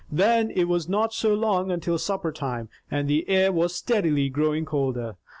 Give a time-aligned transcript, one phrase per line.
[0.11, 4.65] Then it was not so long until supper time, and the air was steadily growing
[4.65, 5.15] colder.